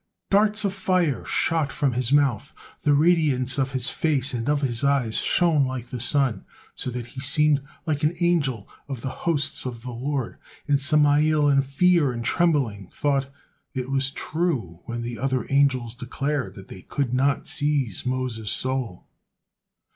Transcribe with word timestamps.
Dart 0.31 0.65
of 0.65 0.73
fire 0.73 1.23
shot 1.25 1.71
from 1.71 1.91
his 1.93 2.11
mouth, 2.11 2.55
the 2.81 2.93
radiance 2.95 3.59
of 3.59 3.73
his 3.73 3.87
face 3.91 4.33
and 4.33 4.49
of 4.49 4.63
his 4.63 4.83
eyes 4.83 5.19
shone 5.19 5.67
like 5.67 5.89
the 5.91 5.99
sun, 5.99 6.43
so 6.73 6.89
that 6.89 7.05
he 7.05 7.19
seemed 7.19 7.61
like 7.85 8.01
an 8.01 8.15
angel 8.19 8.67
of 8.87 9.01
the 9.01 9.11
hosts 9.11 9.63
of 9.63 9.83
the 9.83 9.91
Lord, 9.91 10.39
and 10.67 10.81
Samael 10.81 11.47
in 11.49 11.61
fear 11.61 12.11
and 12.13 12.25
trembling 12.25 12.89
thought, 12.91 13.31
"It 13.75 13.91
was 13.91 14.09
true 14.09 14.79
when 14.87 15.03
the 15.03 15.19
other 15.19 15.45
angels 15.51 15.93
declared 15.93 16.55
that 16.55 16.67
they 16.67 16.81
could 16.81 17.13
not 17.13 17.45
seize 17.45 18.03
Moses' 18.03 18.49
soul!" 18.49 19.07